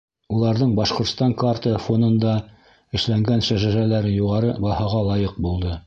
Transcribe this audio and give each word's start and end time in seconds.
Уларҙың 0.35 0.71
Башҡортостан 0.79 1.35
картаһы 1.41 1.83
фонында 1.89 2.35
эшләнгән 3.01 3.47
шәжәрәләре 3.51 4.19
юғары 4.19 4.55
баһаға 4.69 5.09
лайыҡ 5.11 5.43
булды. 5.49 5.77